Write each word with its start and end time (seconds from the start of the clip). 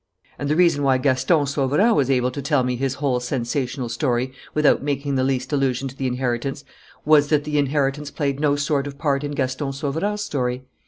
"And 0.39 0.49
the 0.49 0.55
reason 0.55 0.81
why 0.81 0.97
Gaston 0.97 1.45
Sauverand 1.45 1.95
was 1.95 2.09
able 2.09 2.31
to 2.31 2.41
tell 2.41 2.63
me 2.63 2.75
his 2.75 2.95
whole 2.95 3.19
sensational 3.19 3.87
story 3.87 4.33
without 4.55 4.81
making 4.81 5.13
the 5.13 5.23
least 5.23 5.53
allusion 5.53 5.87
to 5.89 5.95
the 5.95 6.07
inheritance 6.07 6.63
was 7.05 7.27
that 7.27 7.43
the 7.43 7.59
inheritance 7.59 8.09
played 8.09 8.39
no 8.39 8.55
sort 8.55 8.87
of 8.87 8.97
part 8.97 9.23
in 9.23 9.33
Gaston 9.33 9.71
Sauverand's 9.73 10.23
story. 10.23 10.65